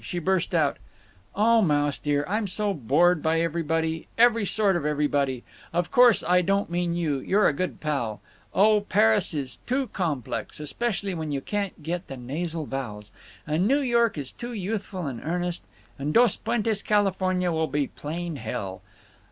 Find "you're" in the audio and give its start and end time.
7.19-7.47